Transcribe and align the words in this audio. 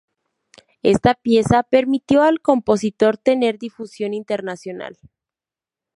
Esta 0.81 1.13
pieza 1.13 1.61
permitió 1.61 2.23
al 2.23 2.41
compositor 2.41 3.19
tener 3.19 3.59
difusión 3.59 4.15
internacional. 4.15 4.97